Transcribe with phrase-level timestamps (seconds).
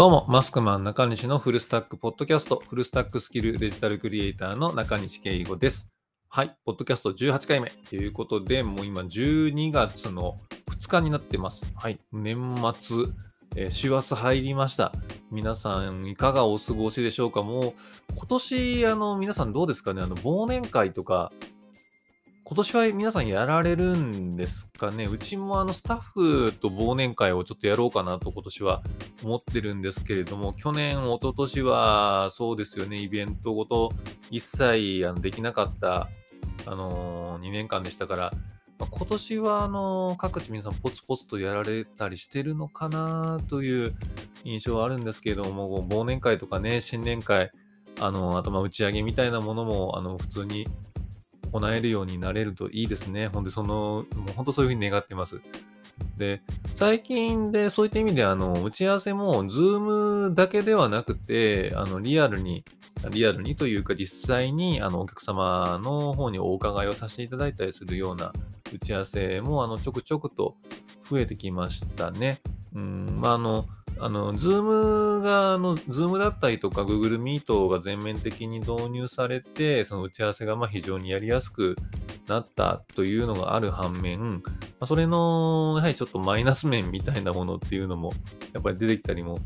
[0.00, 5.90] どうも、マスクマン中西のフルスタックポッドキャスト、フルスタックスキルデジタルクリエイターの中西圭吾です。
[6.30, 10.40] はい、ポッドキャスト18回目ということで、もう今12月の
[10.70, 11.66] 2日になってます。
[11.76, 12.96] はい、年末、
[13.56, 14.90] えー、師走入りました。
[15.30, 17.42] 皆さん、いかがお過ごしでしょうか？
[17.42, 17.74] もう、
[18.16, 20.00] 今年、あの、皆さんどうですかね？
[20.00, 21.30] あの、忘年会とか、
[22.50, 25.04] 今年は皆さんやられるんですかね？
[25.04, 28.82] うちもあのスタッフと忘年会をちょっとやろうかなと今年は
[29.22, 33.92] 思ってるんですけれども、去年、一昨年はそうですよね、イベントごと
[34.32, 36.08] 一切あのできなかった、
[36.66, 38.32] あのー、2年間でしたから、
[38.80, 43.94] まあ、今年はあのー、各地皆さんポツポツとやられたりしてるのかなという
[44.42, 47.52] 印象はあるんですけれども、忘年会とかね、新年会、
[48.00, 50.66] あのー、あと打ち上げみたいなものもあの普通に
[51.52, 53.28] 行えるようになれるといいですね。
[53.28, 55.40] ほんで、その、もう本当そういうふうに願ってます。
[56.16, 56.42] で、
[56.74, 62.64] 最近でそういった意味で、あの、打ち合わせも、 Zoom だけではなくて、あの、リアルに、
[63.10, 68.32] リアルにというか、実際に、あの、お客様の方にお伺いをさせていただいたりするような
[68.72, 70.56] 打ち合わせも、あの、ちょくちょくと
[71.08, 72.40] 増えてきましたね。
[72.74, 73.66] うん、まあ、あの、
[74.02, 81.76] あの、 Zoom が、あの、 Zoom だったりとか、Google Meet が全面的に導入されて、その打ち合わせがま非常にやりやすく
[82.26, 84.42] なったというのがある反面、
[84.78, 88.12] ま、それの、やはりちょっとマイナス面みたいなものっていうのも、
[88.54, 89.38] やっぱり出てきたりも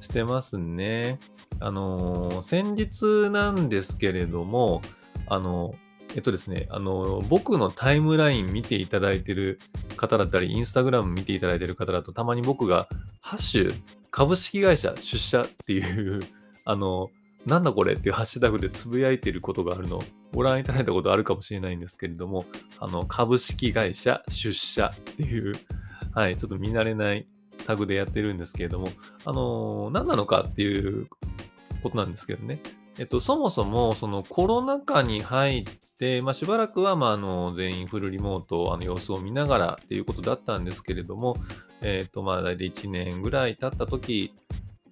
[0.00, 1.20] してますね。
[1.60, 4.82] あの、先日なんですけれども、
[5.28, 5.74] あの、
[6.16, 9.60] えっとですね、あの、僕のタイムライン見ていただいてる
[9.96, 12.88] 方だったり、インスタグラム見ていただいてる方だと、たまに僕が、
[13.20, 13.74] ハッシュ、
[14.10, 16.20] 株式会社出社っていう、
[16.64, 17.10] あの、
[17.46, 20.02] なんだこれっていうハッシュタグでつぶやいてることがあるのを
[20.34, 22.44] ご覧いただいたことあるかもしれないんですけれども、
[22.78, 25.54] あの、株式会社出社っていう、
[26.12, 27.26] はい、ちょっと見慣れない
[27.66, 28.88] タグでやってるんですけれども、
[29.24, 31.08] あの、何なのかっていう
[31.82, 32.60] ことなんですけどね。
[32.98, 35.64] えっと、そもそも、そのコロナ禍に入っ
[35.98, 41.36] て、まあ、しばらくは、まあ、あの、全員フルリモート、あの、様子を見ながらっていうことだったんですけれども、
[41.82, 44.34] えっと、まあ、大体1年ぐらい経った時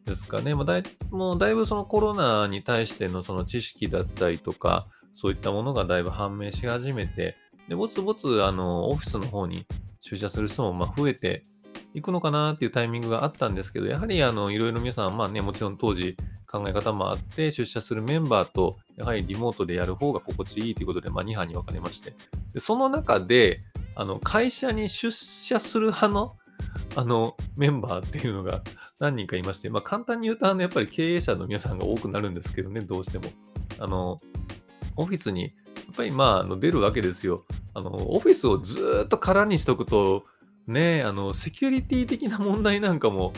[0.04, 7.37] ですかね、もうだいもうだいぶそのコロナに対してのその知識だったりとか、そういったものがだいぶ判明し始めて、
[7.69, 9.66] で、ぼつぼつ、あの、オフィスの方に
[10.00, 11.43] 出社する人も、まあ、増えて
[11.93, 16.16] いくのかなっていうタイミングがあったんですけど、やはり、あの、いろいろ皆さん、まあね、もちろん当時、
[16.50, 22.15] 考え方もあって、出社するメンバーと、やはりリモートでやる方が心地いいということで、まあ、2班に分かれまして、
[22.54, 23.60] でその中で、
[23.94, 26.37] あの会社に出社する派の
[26.96, 28.62] あのメンバーっていうのが
[28.98, 33.26] 何人かいまして、まあ、簡単に言うと、あのやっぱり経営者の皆さんが多くなるんですけどね、どうしても。
[33.80, 34.19] あの
[34.97, 35.48] オフィスにや
[35.92, 37.44] っぱりまああの出るわけですよ。
[37.74, 40.24] あのオフィスをずっと空にしとくと、
[40.66, 43.32] ね、あのセキュリティ的な問題なんかも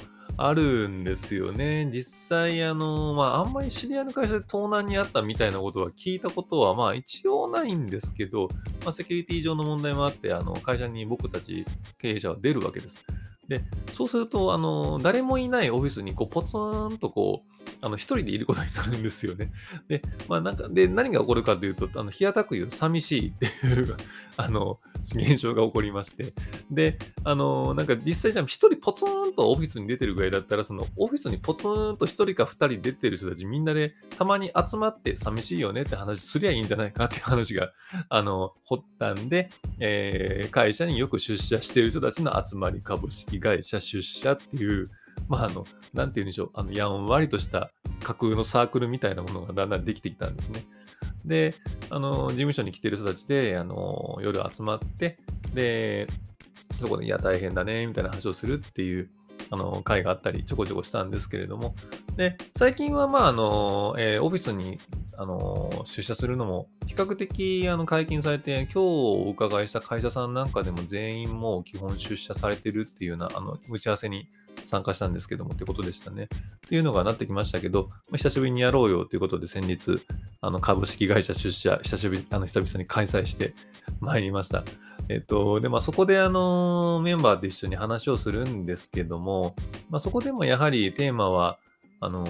[0.47, 1.91] あるんですよね。
[1.93, 8.49] 実際、あの、まあ、あんまり知り合いの会社で盗難にあったみたいなことは聞いたことは、まあ、一応ないんですけど、
[8.83, 11.67] まあ、セキュリティ上の問題もあって、あの、会社に僕たち
[11.99, 13.05] 経営者は出るわけです。
[13.49, 13.61] で、
[13.93, 19.51] そうすると、あの、誰もいないオフィスに、こう、ポツンとこう、あの、一人でいることになるんですよね。
[19.89, 23.97] で、まあなんか、で、何が起こるかというと、あの、冷たく言うと寂しいっていう
[24.37, 26.33] あの、現象が起こりまして。
[26.71, 37.73] で、あの、なんか実際じゃ一人ポツンとオフィスに出てるぐらいだったら、そのオフィスにポツンと一人か二人出てる人たちみんなでたまに集まって寂しいよねって話すりゃいいんじゃないかっていう話が、
[38.09, 44.91] あの、発端で、えー、会社によく出社している人たちの集まり株式会社出社っていう、
[45.31, 45.65] まあ、あの、
[45.95, 47.71] なんて言うんでしょう、あの、やんわりとした
[48.03, 50.65] 架空のサークルみたいなものがだんだんできてきたんですね。
[51.25, 51.55] で、
[51.89, 55.19] あの、事務所に来てる人たちで、あの、夜集まって、
[55.55, 56.09] で、
[56.81, 59.09] そこで、いや、大変だね、みたいな話をするっていう、
[59.51, 61.75] あの、会があったり、ちょこちょこしたんですけれども、
[62.17, 64.79] で、最近は、まあ、あの、えー、オフィスに、
[65.17, 74.27] あの、出社するのも、比較的、あの、解禁されて、今日お伺いした会社さんなんかでも全員もう基本出社されてるっていうような、あの、打ち合わせに
[74.65, 76.25] 参加したんですけどもってことでしたね。
[76.25, 76.29] っ
[76.69, 80.01] ていうのがなってきましたけど、ま、久しぶりにやろうよということで先日、
[80.41, 83.55] あの株式会社出社、久しぶり、あの久々に開催して
[84.01, 84.65] まいりました。
[85.11, 89.57] えっと、で、まあそこであのメンバーと一緒に話をするんですけども、
[89.89, 91.59] まあそこでもやはりテーマは、
[92.03, 92.25] あの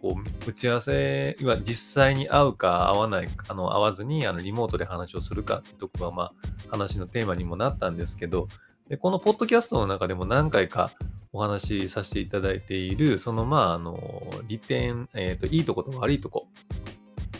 [0.00, 0.16] こ
[0.46, 6.32] う打ち合わせは実際に会うか会わない、あの会わずにあのリモートで話をするかっていうところが、まあ、
[6.70, 8.48] 話のテーマにもなったんですけど、
[8.88, 10.90] でこのポッドキャストの中でも何回か
[11.34, 14.00] お話しさせていただいている、そのまあ、あの、
[14.48, 16.48] 利点、えっ、ー、と、いいとこと悪いとこ、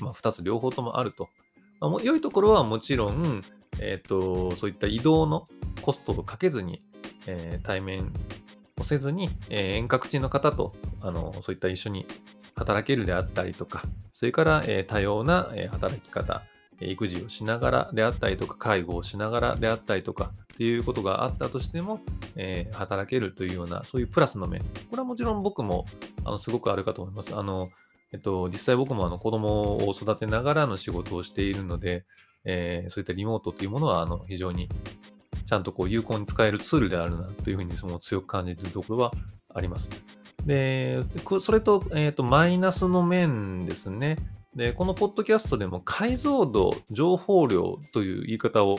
[0.00, 1.28] まあ、二つ両方ともあると。
[1.80, 3.42] まあ、良いところはもちろん、
[3.78, 5.46] え、ー、と、そういった移動の
[5.82, 6.82] コストをかけずに、
[7.26, 8.12] えー、対面
[8.78, 12.06] をせずに、えー遠隔地の方とあのそういった一緒に
[12.54, 13.82] 働けるであったりとか、
[14.12, 16.42] それから、えー多様な、えー働き方、
[16.80, 22.00] えー育児をしながらであったりとか、介護をしながらであったりとかっていうことがあったとしても、
[22.36, 25.86] えー働けるというような、そういうプラスの面、これはもちろん僕も
[26.24, 27.36] あのすごくあるかと思います。
[27.36, 27.68] あの
[28.12, 32.04] えっと、実際僕もあの子供を育てながらの仕事をしているので、
[32.44, 34.68] えーそういったリモートというものはあの非常に
[35.46, 39.12] ちゃんとこう有効に使えるツールであるなというふうにその強く感じているところは
[39.54, 39.90] あります。
[40.46, 41.02] で、
[41.40, 44.16] それと,、えーと、マイナスの面ですね。
[44.54, 48.78] で、このポッドキャストでも解像度、情報量という言い方を、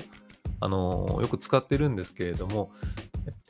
[0.59, 2.71] あのよく使ってるんですけれども、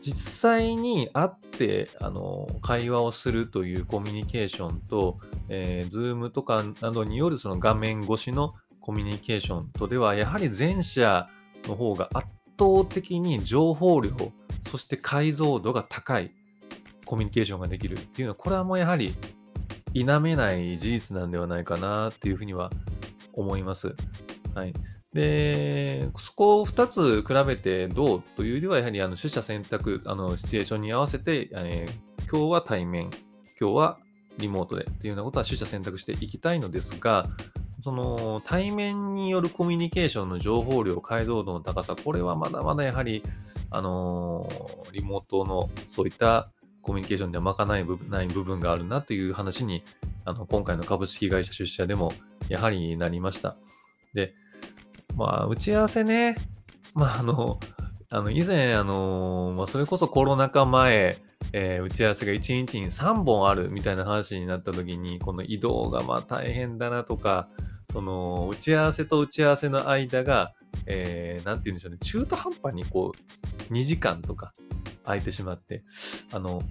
[0.01, 11.29] 実際に会って、あの会話をするというコミュニケーションと、えー、Zoom とかなどによるその画面越しのコミュニケーションとでは、やはり前者
[11.65, 12.27] の方が圧
[12.59, 14.11] 倒的に情報量、
[14.67, 16.31] そして解像度が高い
[17.05, 19.13] コミュニケーションができるっていうのは、これはもうやはり
[19.93, 22.71] 否めない事実なんではないかなっていうふうには
[23.33, 23.95] 思います。
[24.55, 24.73] はい。
[25.13, 33.09] で、そこを2つ比べてどうというよりは、やはりあの取捨選択、あのシチュエーションに合わせて、えー今日は対面、
[33.59, 33.97] 今日は
[34.37, 37.27] リモートでというようなことは取捨選択していきたいのですが、
[37.83, 43.23] その対面によるコミュニケーションの情報量、解像度の高さ、これはまだまだやはり、
[43.69, 46.51] あのーリモートのそういった
[46.81, 49.83] コミュニケーションでは賄えない部分があるなという話に、
[50.25, 52.11] あの今回の株式会社出社でも
[52.49, 53.55] やはりなりました。
[54.13, 54.33] で、
[55.15, 56.35] まあ、打ち合わせね、
[56.93, 57.59] まあ、あの、
[58.13, 61.17] あの以前、あのまあ、それこそコロナ禍前、
[61.53, 67.47] えー打ち合わせが1日に3本あるみたいな話になった時に、この移動がまあ大変だなとか、
[67.89, 70.53] その打ち合わせと打ち合わせの間が、
[70.87, 73.13] えーて言うんでしょうね、中途半端にこ
[73.69, 74.51] う、2時間とか
[75.05, 75.83] 空いてしまって、
[76.33, 76.63] あの、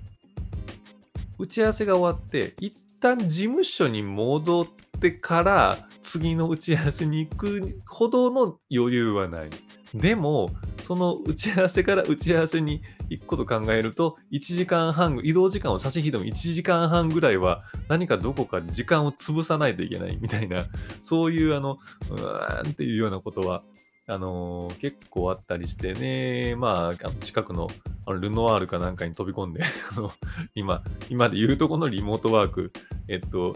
[1.39, 4.67] 打ち合わせが終わって、一旦事務所に戻っ
[5.01, 9.51] てから次の打ち合わせに行くほどの余裕はない。
[9.95, 10.51] でも、
[10.83, 20.65] その打ち合わせから打ち合わせに行くこと考えると、1時間半、移動時間を差し引いても1時間半ぐらいは何かどこかで時間を潰さないといけないみたいな、
[21.01, 21.79] そういうあの、
[22.11, 23.63] うーんっていうようなことは、
[24.07, 27.69] あのー結構あったりしてね、まあ、あの近くの
[28.07, 29.63] あのルノワールかなんかに飛び込んで、
[30.55, 32.73] 今、今で言うとこのリモートワーク、
[33.09, 33.55] えっと、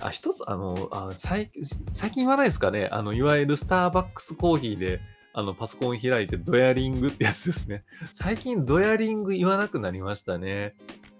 [0.00, 1.50] あ、一つ、あの、あ最
[1.92, 5.00] 最近言わないですかね、あの、いわゆるスターバックスコーヒーで、
[5.38, 7.84] あの、パソコン開いてドヤリングってやつですね。
[8.10, 10.72] 最近ドヤリング言わなくなりましたね。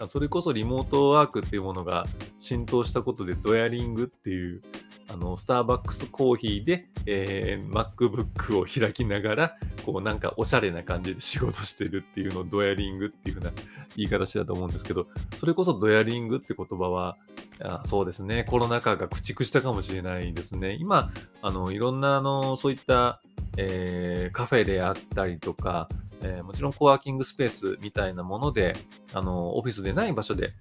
[0.09, 2.07] それこそリモートワークっていうものが
[2.39, 4.63] 浸透したことでドヤリングっていう、
[5.09, 13.53] あの、スターバックスコーヒーで、えー MacBook を開きながら、こうなんかおしゃれな感じで仕事してるっていうのをドヤリングっていうふうな
[13.97, 15.07] 言い方してたと思うんですけど、
[15.37, 17.17] それこそドヤリングって言葉は、
[17.61, 20.77] あそうですね、コロナ禍が駆逐したかもしれないですね。
[20.81, 21.11] 今、
[21.43, 23.21] あのいろんなあのそういった、
[23.57, 25.89] えーカフェであったりとか、
[26.23, 28.75] えーもちろんコワーキングスペースみたいなもので、
[29.13, 30.53] あのオフィスでない場所で、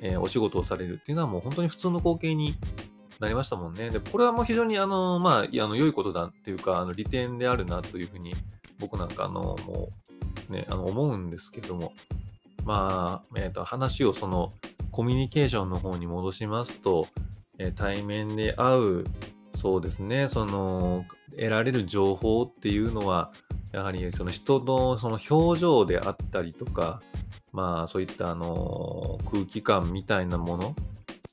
[0.00, 2.54] えお仕事をされるっていうのはもう本当に普通の光景に
[3.24, 3.90] なりましたもんね。
[3.90, 8.34] で、これはもう非常にあの、まあ、いあの良いことだっていうか、あの利点であるなというふうに、
[8.78, 9.90] 僕なんかあの、も
[10.48, 11.92] うね、あの思うんですけども、
[12.64, 14.52] まあ、えーと、話をその
[14.90, 17.08] コミュニケーションの方に戻しますと、
[17.58, 19.04] えー対面で会う、
[19.54, 23.32] そうですね、その、得られる情報っていうのは、
[23.72, 27.02] やはりその人のその表情であったりとか、
[27.52, 30.76] まあそういったあの空気感みたいなもの、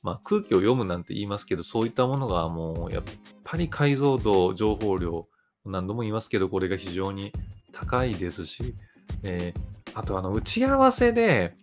[0.02, 3.02] まあ空気を読むなんて言いますけど、そういったものがもうやっ
[3.44, 5.28] ぱり解像度、情報量、
[5.64, 7.32] 何度も言いますけど、これが非常に
[7.72, 8.74] 高いですし、
[9.22, 11.54] えーあとあの打ち合わせで、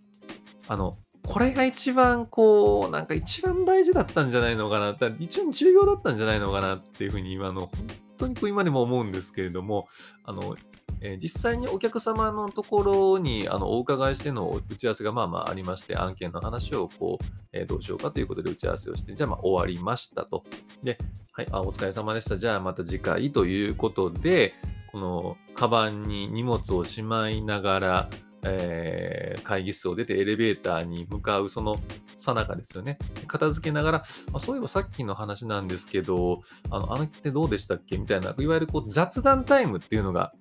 [0.67, 7.69] あの、これが一番こう、なんか一番大事だったんじゃないのかな、一番重要だったんじゃないのかなっていうふうに、あの、本
[8.17, 9.87] 当にこう今でも思うんですけれども、
[10.25, 10.55] あの、
[11.01, 20.43] えー実際にお客様のところにあのお伺いしての打ち合わせがまあまあありまして、案件の話をこう、えーどうしようかということで打ち合わせをして、じゃあまあ終わりましたと。
[20.83, 20.97] で、
[21.31, 22.37] はい、あ、お疲れ様でした。
[22.37, 24.53] じゃあまた次回ということで、
[24.91, 28.09] このカバンに荷物をしまいながら、
[28.43, 31.77] えー会議室を出てエレベーターに向かうその
[32.17, 32.99] 最中ですよね。
[33.25, 34.03] 片付けながら、
[34.33, 37.97] あそういえばさっきの話なんですけど、あの、あのってどうでしたっけ？
[37.97, 40.33] みたいな、いわゆるこう雑談タイムっていうのが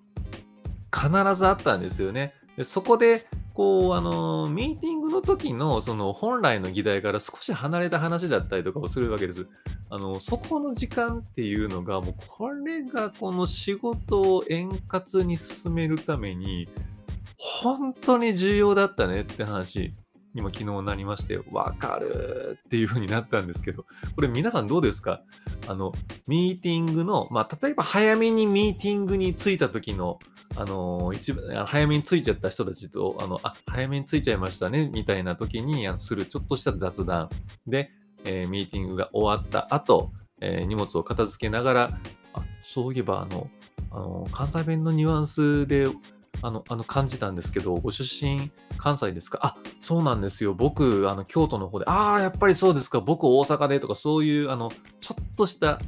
[0.98, 2.34] 必ずあったんですよね。
[2.56, 9.46] でそこで、こう、あの、ミーティングの時の、その本来の議題から少し離れた話だったりとかをするわけです。
[9.90, 16.68] あの、そこの時間っていうのが、もうこれがこの仕事を円滑に進めるために、
[17.36, 19.94] 本当に重要だったねって話
[20.34, 25.22] にも昨日なりまして、わかるっていう風になったんですけど、これ皆さんどうですか？
[25.66, 25.92] あの、
[26.26, 30.18] ミーティングの、まあ、例えば早めにミーティングに着いた時の、
[30.56, 37.28] あの、一番、早めに着いちゃった人たちと、あの、あ、早めに着いちゃいましたね、みたいな時にするちょっとした雑談。
[37.66, 37.90] で、
[38.24, 42.00] えー、ミーティングが終わった後、えー、荷物を片付けながら、
[42.34, 43.50] あそういえば、あの、
[43.90, 45.86] あの関西弁のニュアンスで
[46.42, 49.38] あの、あの感じたんですけど、ご出身関西ですか？
[49.42, 50.54] あ、そうなんですよ。
[50.54, 53.00] 僕、あの、京都の方で、ああ、やっぱりそうですか。
[53.00, 55.80] 僕、大阪でとか、そういう、あの、ちょっとした、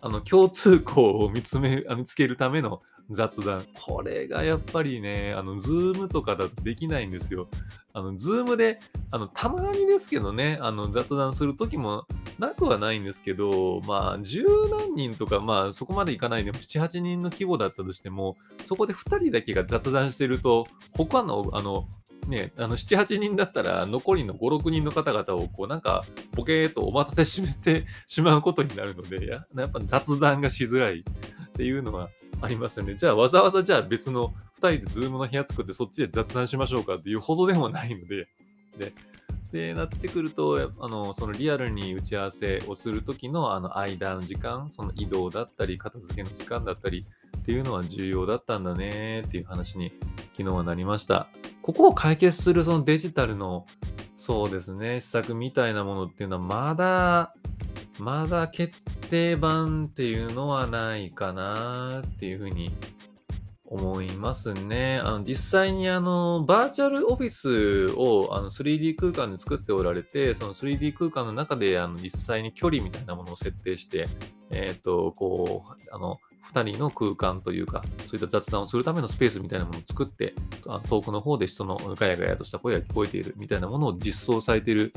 [0.00, 3.64] あの、共通項を見つめ、見つけるための雑談。
[3.74, 7.48] これがやっぱりね、あの、 Zoom とかだとできないんですよ。
[7.94, 8.78] あの、 Zoom で、
[9.10, 12.06] あの、たまにですけどね、あの、雑談するときも
[12.38, 21.86] なくはないんですけど、まあ、十何人とか、まあ、そこまでいかないでも、7、8人の規模だったとしても、そこで2人だけが雑談してると、他の、あの、
[22.28, 32.08] ね、あの7、8人だったら残りの5、6人の方々をこうなんかボケーとお待たせしめてしまうことになるのでや、やっぱ雑談がしづらいっていうのは
[32.40, 32.94] ありますよね。
[32.94, 38.26] じゃあわざわざじゃあ別の2人で Zoom の部屋作ってそっちで雑談しましょうかっていうほどでもないので、
[38.78, 38.92] で、
[39.54, 47.06] でなってくると、あのそのリアルに打ち合わせをするときのあの間の時間、その移動だったり、片付けの時間だったり
[47.38, 49.92] っていうのは重要だったんだねっていう話に
[50.36, 51.28] 昨日はなりました。
[51.62, 53.64] ここを解決するそのデジタルの
[54.16, 57.32] そうですね、施策みたいなものっていうのはまだ
[58.00, 62.72] まだ決定版っていうのはないかなっていうふうに
[63.66, 65.00] 思いますね。
[65.02, 74.06] あの実際にあのバーチャルオフィスをあの 3D 空間で作っておられて、その 3D 空間の中であの実際に距離みたいなものを設定して、
[74.50, 76.18] え、ー、と、こう、あの、
[76.52, 80.34] 2人の空間というか、そういった雑談をするためのスペースみたいなものを作って、
[80.88, 84.92] 遠くの方で人のガヤガヤとした声が聞こえているみたいなものを実装されている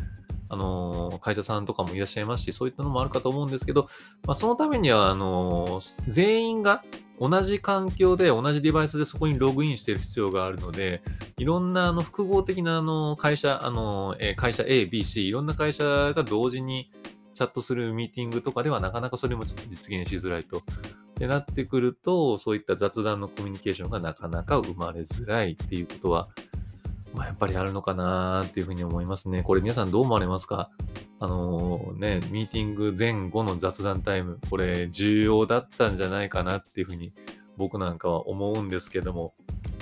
[0.49, 3.87] あの会社さんとかもいらっしゃいますし、そういったのもあるかと思うんですけど、
[4.25, 6.83] まあ、そのためには、あの全員が
[7.19, 11.01] 同じ環境で同じデバイスでそこにログインしている必要があるので、
[11.37, 16.91] いろんなあの複合的なあの会社、あの会社 A、B、C、いろんな会社が同時に
[17.33, 20.63] チャットするミーティングとかではなかなかそれもちょっと実現しづらいと。
[21.19, 26.29] でなってくると、そういった雑談のコミュニケーションがなかなか生まれづらいっていうことは、
[27.17, 29.41] まあ、やっぱりあるのかなっていうふうに思いますね。
[29.41, 30.69] これ皆さんどう思われますか？
[31.19, 37.12] あの、ね、ミーティング前後の雑談タイム、これ重要だったんじゃないかなっていうふうに
[37.57, 39.33] 僕なんかは思うんですけども、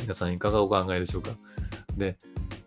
[0.02, 1.32] 皆さんいかがお考えでしょうか？
[1.98, 2.18] で、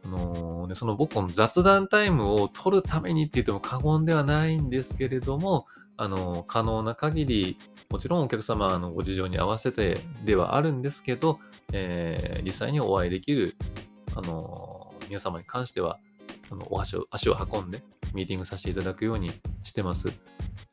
[0.04, 5.64] あのー、ね、その僕の雑談タイムを取るためにって言っても過言ではないんですけれども、
[5.96, 7.58] あの、可能な限り、
[7.90, 11.40] もちろんお客様のご事情に合わせてではあるんですけど、
[11.72, 13.56] えー、実際にお会いできる
[14.14, 15.98] あの、皆様に関しては、
[16.50, 17.82] あの、お足を、足を運んで、
[18.14, 19.30] ミーティングさせていただくように
[19.62, 20.08] してます。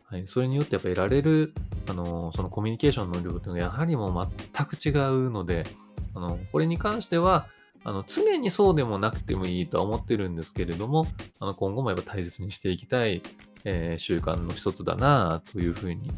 [0.06, 0.27] はい。
[0.27, 1.54] それによってやっぱ得られる、
[1.89, 5.65] あの、そのコミュニケーションの量というのはやはりもう全く違うので、
[6.13, 7.48] あの、これに関しては、
[7.84, 11.08] あの、常にそうでもなくてもいいとは思ってるんですけれども、
[11.39, 13.22] あの、今後もやっぱ大切にしていきたい、
[13.63, 16.10] えー、習慣の一つだなというふうに、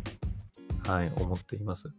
[0.86, 1.90] はい、思っています。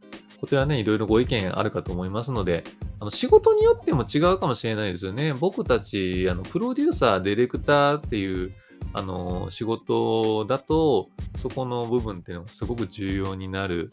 [0.41, 2.65] こちらね、いろいろご意見あるかと思いますので、
[3.01, 5.33] あの仕事によっても違うかもしれないですよね。
[5.35, 8.53] 僕たち、あのプロデューサー、ディレクターっていう
[8.93, 13.93] あの仕事だと、そこの部分っていうのがすごく重要になる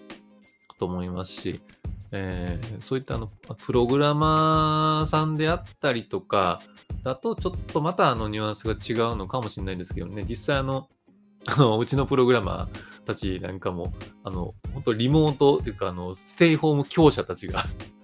[0.80, 1.62] と思いますし、
[2.12, 6.62] えー、そういったあのプログラマーさんであったりとか
[7.04, 10.88] だと、ちょっとまたあのニュアンスが違うのかもしれないですけどね、実際あの、
[11.48, 17.64] あのうちのプログラマーたちなんかも、あの、本当リモートっていうか、あの、ステイホーム強者たちが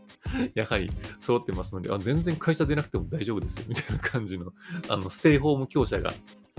[0.55, 4.53] やはり揃ってますので、あ全然会社出なくても大丈夫ですよ、みたいな感じの、
[4.87, 6.13] あの、ステイホーム強者が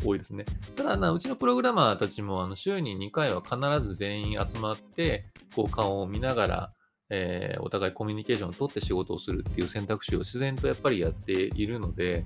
[0.05, 0.45] 多いですね。
[0.77, 6.73] ただな、うちのプログラマーたちも、あの、週に2回は必ず全員集まって、こう、顔を見ながら、
[7.11, 12.25] えー、お互いコミュニケーションを取って仕事をするっていう選択肢を自然とやっぱりやっているので、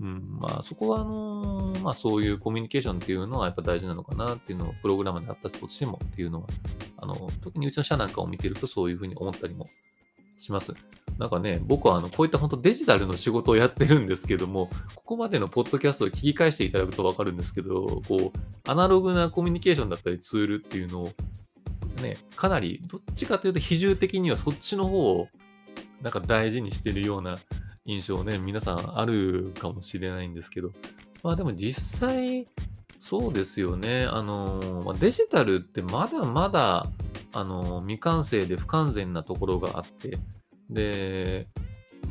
[0.00, 6.48] うん、まあそこはあのー、まあそういうコミュニケーションっていうのはやっぱ大事なのかなっていうのをプログラマーであったとしてもっていうのは、
[6.96, 9.66] あの、特にうちの社なんかを見てるとそういうふうに思ったりも
[10.38, 10.72] します。
[11.18, 21.12] なんかね、僕はあのこういった本当デジタルの仕事をやってるんですけども、ここまでのポッドキャストを聞き返していただくとわかるんですけど、こう、アナログなコミュニケーションだったりツールっていうのを、
[22.02, 25.28] ね、かなりどっちかというと比重的にはそっちの方を
[26.00, 27.38] なんか大事にしてるような
[27.92, 30.70] 印象ね、皆さんあるかもしれないんですけど、
[31.22, 32.46] まあでも実際、
[32.98, 34.04] そうですよね。
[34.04, 36.86] あの、デジタルってまだまだ
[37.32, 40.18] あの、未完成で不完全なところがあって、
[40.68, 41.46] で、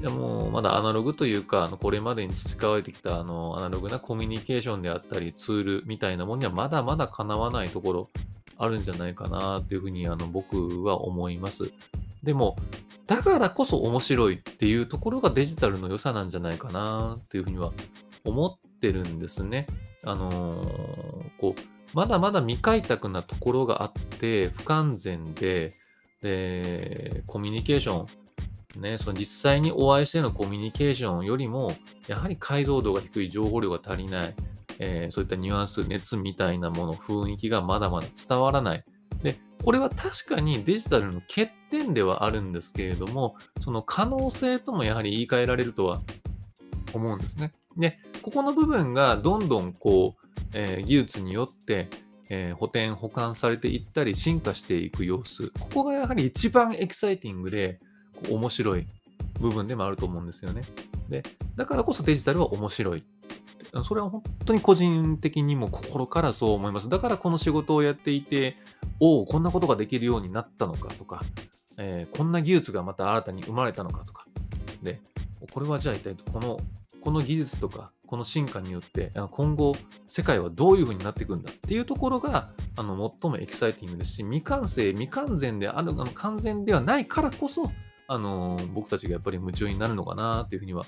[0.02, 8.10] いやもうまだアナログというか、あのこれまでに培われてきたあのアナログなコミュニケーションであったり、ツールみたいなものにはまだまだかなわないところ
[8.58, 11.72] あるんじゃないかなというふうにあの僕は思います。
[12.24, 12.56] でも、
[13.08, 17.72] だからこそ面白いっていうところがデジタルの良さなんじゃないかなっていうふうには
[18.24, 19.66] 思ってるんですね。
[20.04, 21.62] あのー、こう、
[21.94, 25.72] まだまだ未開拓なところがあって、不完全で、
[26.22, 28.06] で、コミュニケーショ
[28.78, 31.72] ン、ね、その実際にお会いしてのコミュニケーションよりも、
[32.08, 34.36] やはり解像度が低い、情報量が足りない、
[34.78, 38.84] えー、そういったニュアンス、熱みたいなもの、雰囲気がまだまだ伝わらない。
[39.24, 46.02] で、これは確かにデジタルの欠点ではあるんですけれども、その可能性ともやはり言い換えられるとは
[46.94, 47.54] 思うんですね。
[47.78, 51.90] で、ここの部分がどんどんこう、えー、技術によって、
[52.30, 55.52] えー、補填、保管されていったり進化していく様子。
[55.60, 57.80] ここがやはり一番エキサイティングで
[58.14, 58.86] こう面白い
[59.40, 60.62] 部分でもあると思うんですよね。
[61.10, 61.24] で、
[61.56, 63.04] だからこそデジタルは面白い。
[63.84, 66.90] それは本当に個人的にも心からそう思います。
[66.90, 68.58] だからこの仕事をやっていて、
[69.00, 71.22] おお、こんなことができるようになったのかとか、
[71.78, 74.26] えー、こんな技術がまた新たに生まれたのかとか。
[74.84, 75.02] で、
[75.54, 76.60] これはじゃあ一体この、
[77.02, 79.76] この技術とか、この進化によって、今後、
[80.08, 87.72] 世界はどういうふうになっていくんだっていうところが、あの、最もエキサイティングですし、未完成、未完全である、あの完全ではないからこそ、
[88.08, 90.84] あの、僕たちがやっぱり夢中になるのかなというふうには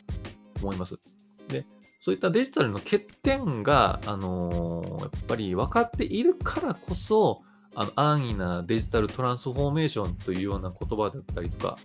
[0.62, 1.00] 思います。
[1.48, 1.66] で、
[2.02, 11.78] そういったデジタルの欠点が、あの、やっぱり分かっているからこそ、あの安易なデジタルトランスフォーメーションというような言葉だったりとか、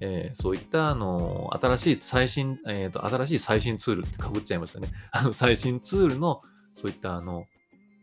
[0.00, 4.88] えー、そういったあの新しい最新、えーと、新しい最新ツールってかぶっちゃいましたね。
[5.12, 6.40] あの最新ツールの
[6.74, 7.44] そういったあの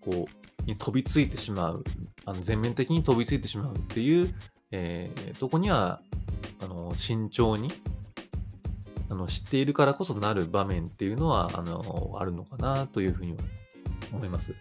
[0.01, 1.83] こうに飛びついてしまう、
[2.25, 4.33] あの全面的に飛びついてしまうっていう、
[4.71, 6.01] えー、とこには
[6.59, 7.71] あの慎重に
[9.09, 13.37] あの知っているからこそなる場面っていうのはあのあるのかなというふうには
[14.11, 14.53] 思います。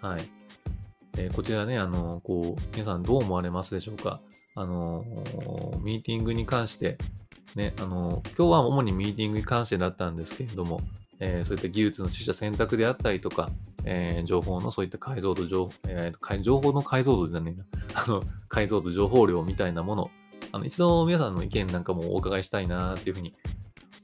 [0.00, 0.37] はい。
[1.18, 4.20] えー、こちらね、あの、こう、皆さんどう思われますでしょうか？
[4.54, 5.04] あの、
[5.82, 6.96] ミーティングに関して、
[7.56, 10.80] ね、あの、今日は主にミーティングに関してだったんですけれども、
[11.18, 13.50] えー、そういった技術の取捨選択であったりとか、
[13.84, 20.10] えー、情報のそういった解像度情、えー、情報の解像度じゃねえな、あの、解像度情報量みたいなもの、
[20.52, 23.34] あの、一度皆さんの意見なんかもお伺いしたいなっていうふうに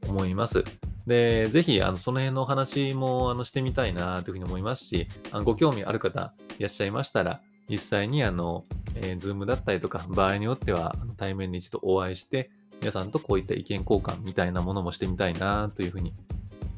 [0.09, 0.65] 思います。
[1.07, 8.65] で、ぜひ、あの、その辺のお話も、あの、してみたいなというふうに思いますし、あのご興味ある方いらっしゃいましたら、実際に、あの、
[8.97, 16.15] えー、ズームだったりとか、場合によっては、対面で一度お会いして、皆さんとこういった意見交換みたいなものもしてみたいなというふうに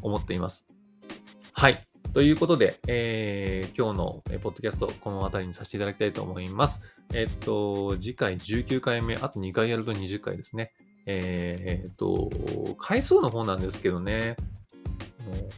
[0.03, 0.67] 思っています。
[1.53, 1.87] はい。
[2.12, 6.83] ということで、えー、今日の、ポッドキャスト、この辺りにさせていただきたいと思います。
[7.12, 10.71] えっと、次回19回目、あと2回やると20回ですね。
[11.07, 12.31] えー、っと、
[12.77, 14.37] 回数の方なんですけどね、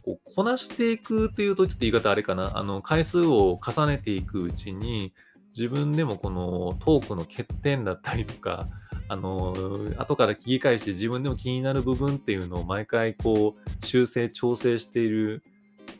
[0.03, 5.13] こうこなしていくというとちょっと言い方あれかな、あの回数を重ねていくうちに、
[5.49, 8.67] 自分でもこのトークの欠点だったりとか、
[9.11, 9.55] あの
[9.97, 15.41] 後から聞き返して自分でも気になる部分っていうのを毎回こう修正調整している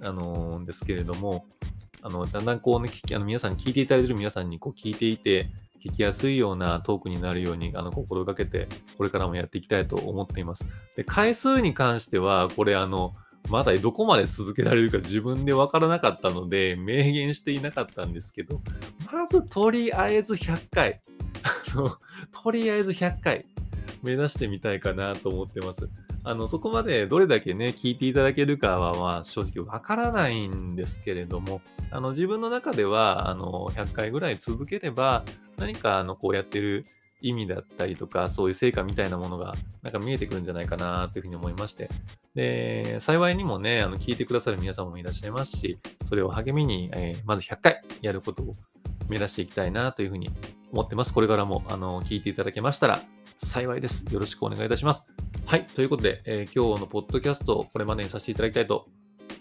[0.02, 1.46] あのですけれども
[2.04, 5.48] あのだんだんこうねあの皆さん聞いていただいてる皆さんにこう聞いていて
[5.80, 10.66] 聞きやすいようなトークになるようにあの心がけて、これからもやっていきたいと思っています。
[10.96, 13.16] で回数に関しては、これあの、
[13.50, 18.62] まだどこまで続けられるか自分でわからなかったので、明言していなかったんですけど、
[19.12, 21.02] まずとりあえず100回。
[22.44, 23.46] とりあえず100回
[24.04, 25.90] 目指してみたいかなと思ってます。
[26.24, 35.24] あの、そこまでどれだけね、聞いていただけるかは、まあ、正直わからないんですけれども、あの、自分の中では、あの、100回ぐらい続ければ、
[35.58, 36.84] 何か、あの、こうやってる
[37.22, 41.90] 意味だったりとか、そういう成果みたいなものが、なんか見えてくるんじゃないかな、というふうに思いまして。
[42.36, 48.54] で、幸いにもね、あの、聞いてくださる皆様もいらっしゃいますし、それを励みに、えー、まず100回やることを
[49.10, 50.30] 目指していきたいな、というふうに
[50.72, 51.14] 思ってます。
[51.14, 53.02] これからも、あの、聞いていただけましたら、
[53.38, 54.06] 幸いです。
[54.12, 55.08] よろしくお願いいたします。
[55.50, 55.66] はい。
[55.66, 58.86] ということで、えー、今日のポッドキャストをこれまでにさせていただきたいと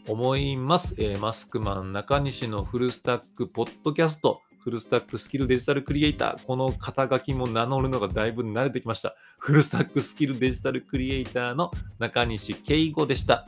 [0.07, 0.95] 思います。
[0.97, 6.43] えー、マスクマン中西のフルスタックポッドキャスト、フルスタックスキルデジタルクリエイター。
[6.47, 9.17] この肩書きも名乗るのがだいぶ慣れてきました。
[9.39, 13.45] フルスタックスキルデジタルクリエイターの中西圭吾でした。